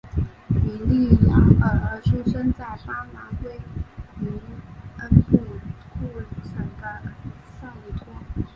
[0.47, 3.59] 比利亚尔出生在巴拉圭
[4.19, 4.31] 涅
[4.97, 7.03] 恩布库省的
[7.61, 8.07] 塞里托。